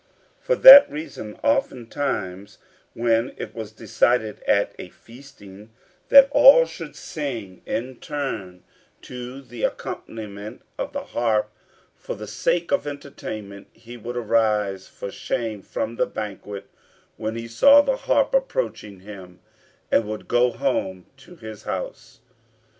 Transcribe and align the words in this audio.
For 0.39 0.55
that 0.55 0.89
reason 0.89 1.37
oftentimes, 1.43 2.57
when 2.95 3.35
it 3.37 3.53
was 3.53 3.71
decided 3.71 4.41
at 4.47 4.73
a 4.79 4.89
feasting 4.89 5.69
that 6.09 6.27
all 6.31 6.65
should 6.65 6.95
sing 6.95 7.61
in 7.67 7.97
turn 7.97 8.63
to 9.03 9.43
the 9.43 9.61
accompaniment 9.61 10.63
of 10.79 10.91
the 10.91 11.03
harp 11.03 11.51
for 11.95 12.15
the 12.15 12.25
sake 12.25 12.71
of 12.71 12.87
entertainment, 12.87 13.67
he 13.73 13.95
would 13.95 14.17
arise 14.17 14.87
for 14.87 15.11
shame 15.11 15.61
from 15.61 15.97
the 15.97 16.07
banquet 16.07 16.65
when 17.17 17.35
he 17.35 17.47
saw 17.47 17.81
the 17.81 17.97
harp 17.97 18.33
approaching 18.33 19.01
him, 19.01 19.39
and 19.91 20.05
would 20.05 20.27
go 20.27 20.49
home 20.49 21.05
to 21.17 21.35
his 21.35 21.61
house. 21.65 22.21